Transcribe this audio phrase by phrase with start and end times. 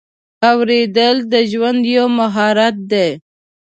[0.49, 3.09] اورېدل د ژوند یو مهارت دی.